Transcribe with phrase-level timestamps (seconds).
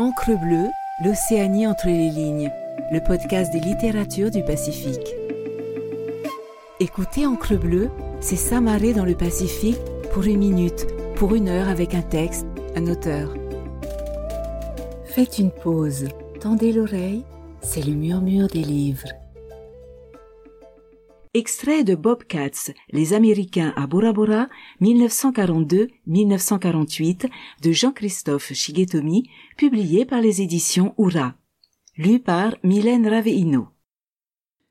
[0.00, 0.70] Encre bleue,
[1.04, 2.50] l'Océanie entre les lignes,
[2.90, 5.14] le podcast des littératures du Pacifique.
[6.80, 9.76] Écoutez Encre bleue, c'est s'amarrer dans le Pacifique
[10.14, 10.86] pour une minute,
[11.16, 13.34] pour une heure avec un texte, un auteur.
[15.04, 16.08] Faites une pause,
[16.40, 17.26] tendez l'oreille,
[17.60, 19.19] c'est le murmure des livres.
[21.32, 24.48] Extrait de Bobcats, Les Américains à Bora Bora,
[24.80, 27.30] 1942-1948,
[27.62, 31.36] de Jean-Christophe Shigetomi, publié par les éditions Oura.
[31.96, 33.68] Lu par Mylène Raveino.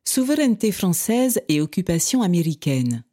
[0.03, 3.05] Souveraineté française et occupation américaine.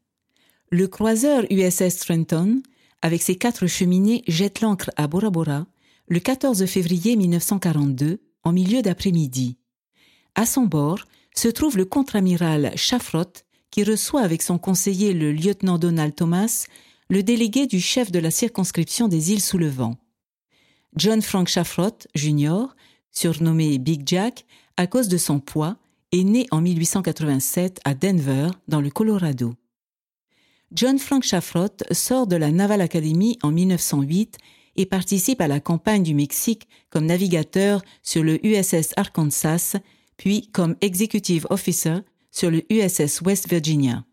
[0.71, 2.61] Le croiseur USS Trenton,
[3.01, 5.69] avec ses quatre cheminées, jette l'ancre à Bora Bora
[6.09, 9.57] le 14 février 1942, en milieu d'après-midi.
[10.35, 11.05] À son bord,
[11.39, 13.33] se trouve le contre-amiral Chaffrot,
[13.71, 16.67] qui reçoit avec son conseiller le lieutenant Donald Thomas,
[17.09, 19.97] le délégué du chef de la circonscription des îles sous le vent.
[20.97, 22.65] John Frank Chaffrot, Jr.,
[23.11, 24.47] surnommé Big Jack
[24.77, 25.77] à cause de son poids,
[26.13, 29.55] est né en 1887 à Denver, dans le Colorado.
[30.73, 34.39] John Frank Chaffrot sort de la Naval Academy en 1908
[34.77, 39.77] et participe à la campagne du Mexique comme navigateur sur le USS Arkansas
[40.17, 41.99] puis comme executive officer
[42.31, 44.05] sur le USS West Virginia.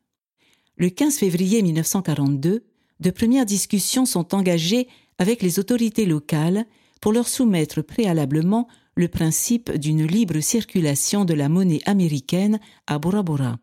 [0.78, 2.64] Le 15 février 1942,
[3.00, 4.88] de premières discussions sont engagées
[5.18, 6.66] avec les autorités locales
[7.02, 13.24] pour leur soumettre préalablement le principe d'une libre circulation de la monnaie américaine à Bora
[13.24, 13.60] Bora.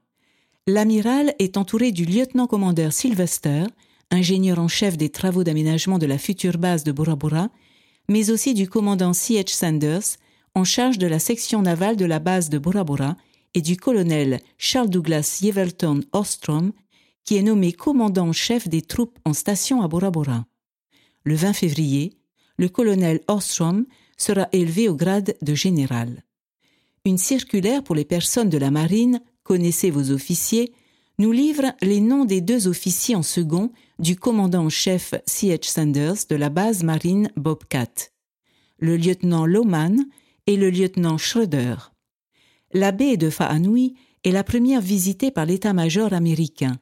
[0.66, 3.64] L'amiral est entouré du lieutenant-commandeur Sylvester,
[4.10, 7.48] ingénieur en chef des travaux d'aménagement de la future base de Bora Bora,
[8.08, 9.54] mais aussi du commandant C.H.
[9.54, 10.18] Sanders,
[10.54, 13.16] en charge de la section navale de la base de Bora Bora,
[13.54, 16.72] et du colonel Charles Douglas Yevelton Ostrom,
[17.24, 20.46] qui est nommé commandant en chef des troupes en station à Bora Bora.
[21.24, 22.16] Le 20 février,
[22.56, 26.24] le colonel Ostrom sera élevé au grade de général.
[27.04, 30.72] Une circulaire pour les personnes de la marine, connaissez vos officiers,
[31.18, 35.64] nous livre les noms des deux officiers en second du commandant en chef C.H.
[35.64, 38.10] Sanders de la base marine Bobcat.
[38.78, 40.06] Le lieutenant Lohman
[40.50, 41.76] et le lieutenant Schroeder.
[42.72, 43.94] La baie de Fa'anui
[44.24, 46.76] est la première visitée par l'état-major américain.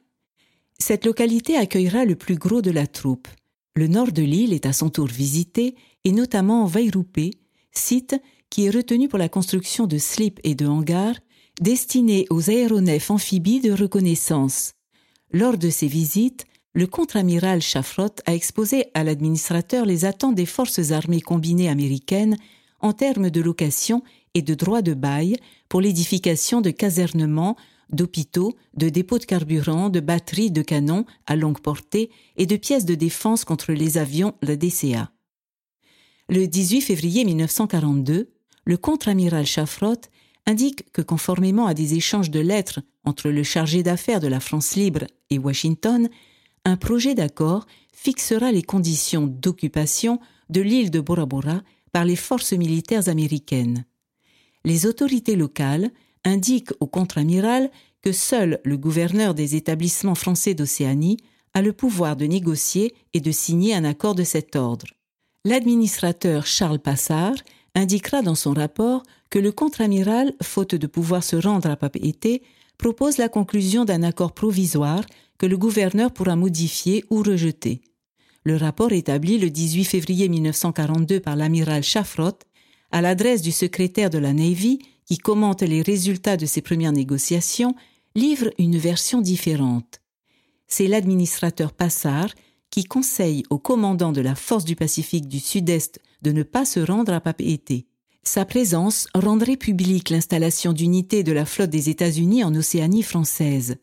[0.79, 3.27] Cette localité accueillera le plus gros de la troupe.
[3.75, 7.29] Le nord de l'île est à son tour visité, et notamment Vairupé,
[7.71, 8.15] site
[8.49, 11.19] qui est retenu pour la construction de slips et de hangars
[11.61, 14.73] destinés aux aéronefs amphibies de reconnaissance.
[15.31, 20.89] Lors de ces visites, le contre-amiral Chaffrot a exposé à l'administrateur les attentes des forces
[20.89, 22.35] armées combinées américaines
[22.79, 24.03] en termes de location
[24.33, 27.55] et de droits de bail pour l'édification de casernements,
[27.91, 32.85] d'hôpitaux, de dépôts de carburant, de batteries de canons à longue portée et de pièces
[32.85, 35.11] de défense contre les avions, la DCA.
[36.29, 38.29] Le 18 février 1942,
[38.65, 40.01] le contre-amiral Chaffrot
[40.45, 44.75] indique que conformément à des échanges de lettres entre le chargé d'affaires de la France
[44.75, 46.09] libre et Washington,
[46.65, 50.19] un projet d'accord fixera les conditions d'occupation
[50.49, 53.85] de l'île de Bora Bora par les forces militaires américaines.
[54.65, 55.91] Les autorités locales
[56.25, 61.17] indiquent au contre-amiral que seul le gouverneur des établissements français d'Océanie
[61.53, 64.87] a le pouvoir de négocier et de signer un accord de cet ordre.
[65.45, 67.35] L'administrateur Charles Passard
[67.75, 72.41] indiquera dans son rapport que le contre-amiral, faute de pouvoir se rendre à Papeete,
[72.77, 75.03] propose la conclusion d'un accord provisoire
[75.37, 77.81] que le gouverneur pourra modifier ou rejeter.
[78.49, 82.39] Le rapport établi le 18 février 1942 par l'amiral Chaffrot
[82.89, 87.75] à l'adresse du secrétaire de la Navy qui commente les résultats de ces premières négociations
[88.15, 90.01] livre une version différente.
[90.65, 92.33] C'est l'administrateur Passard
[92.71, 96.79] qui conseille au commandant de la force du Pacifique du Sud-Est de ne pas se
[96.79, 97.85] rendre à Papeete.
[98.23, 103.75] Sa présence rendrait publique l'installation d'unités de la flotte des États-Unis en Océanie française.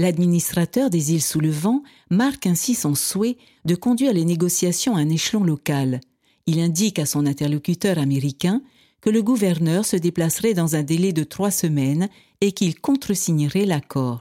[0.00, 5.00] L'administrateur des îles sous le vent marque ainsi son souhait de conduire les négociations à
[5.00, 6.00] un échelon local.
[6.46, 8.62] Il indique à son interlocuteur américain
[9.00, 12.08] que le gouverneur se déplacerait dans un délai de trois semaines
[12.40, 14.20] et qu'il contresignerait l'accord.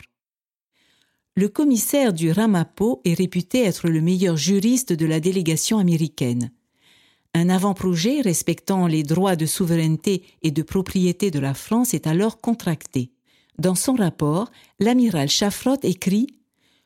[1.35, 6.51] Le commissaire du Ramapo est réputé être le meilleur juriste de la délégation américaine.
[7.35, 12.41] Un avant-projet respectant les droits de souveraineté et de propriété de la France est alors
[12.41, 13.11] contracté.
[13.59, 16.27] Dans son rapport, l'amiral Chaffrot écrit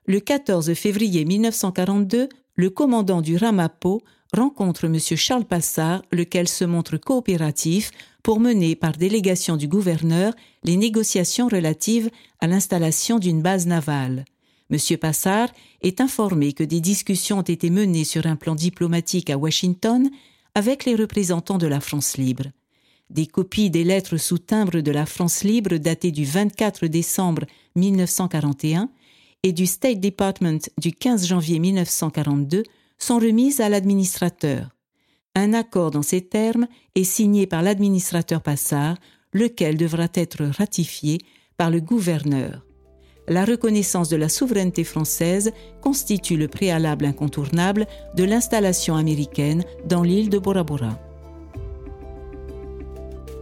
[0.06, 4.02] Le 14 février 1942, le commandant du Ramapo
[4.34, 4.98] rencontre M.
[4.98, 7.92] Charles Passard, lequel se montre coopératif
[8.24, 10.34] pour mener par délégation du gouverneur
[10.64, 12.10] les négociations relatives
[12.40, 14.24] à l'installation d'une base navale.
[14.70, 14.98] M.
[14.98, 15.50] Passard
[15.82, 20.10] est informé que des discussions ont été menées sur un plan diplomatique à Washington
[20.56, 22.46] avec les représentants de la France libre.
[23.12, 27.44] Des copies des lettres sous timbre de la France libre datées du 24 décembre
[27.76, 28.90] 1941
[29.44, 32.64] et du State Department du 15 janvier 1942
[32.98, 34.70] sont remises à l'administrateur.
[35.36, 38.96] Un accord dans ces termes est signé par l'administrateur Passard,
[39.34, 41.18] lequel devra être ratifié
[41.58, 42.66] par le gouverneur.
[43.28, 50.30] La reconnaissance de la souveraineté française constitue le préalable incontournable de l'installation américaine dans l'île
[50.30, 51.11] de Bora Bora.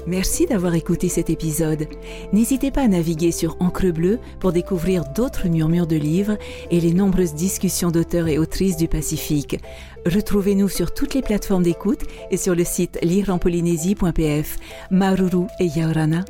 [0.09, 1.87] Merci d'avoir écouté cet épisode.
[2.33, 6.35] N'hésitez pas à naviguer sur Encre Bleue pour découvrir d'autres murmures de livres
[6.71, 9.59] et les nombreuses discussions d'auteurs et autrices du Pacifique.
[10.07, 12.01] Retrouvez-nous sur toutes les plateformes d'écoute
[12.31, 14.57] et sur le site lireenpolynésie.pf.
[14.89, 16.25] Maruru et Yaorana.